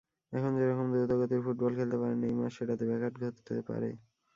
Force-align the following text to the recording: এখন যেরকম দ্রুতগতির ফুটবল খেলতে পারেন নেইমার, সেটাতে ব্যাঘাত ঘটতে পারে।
এখন 0.33 0.51
যেরকম 0.59 0.85
দ্রুতগতির 0.93 1.43
ফুটবল 1.45 1.71
খেলতে 1.77 1.97
পারেন 2.01 2.17
নেইমার, 2.23 2.55
সেটাতে 2.57 2.83
ব্যাঘাত 2.89 3.13
ঘটতে 3.23 3.53
পারে। 3.69 3.89